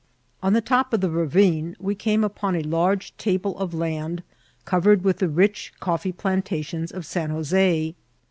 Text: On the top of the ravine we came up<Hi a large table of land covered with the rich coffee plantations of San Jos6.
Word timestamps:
On 0.41 0.53
the 0.53 0.61
top 0.61 0.93
of 0.93 1.01
the 1.01 1.11
ravine 1.11 1.75
we 1.79 1.93
came 1.93 2.23
up<Hi 2.23 2.57
a 2.57 2.63
large 2.63 3.15
table 3.17 3.55
of 3.59 3.71
land 3.75 4.23
covered 4.65 5.03
with 5.03 5.19
the 5.19 5.29
rich 5.29 5.73
coffee 5.79 6.11
plantations 6.11 6.91
of 6.91 7.05
San 7.05 7.29
Jos6. 7.29 7.93